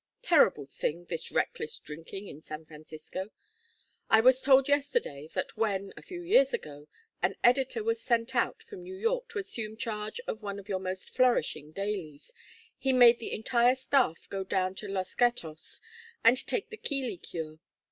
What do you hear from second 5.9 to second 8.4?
a few years ago an editor was sent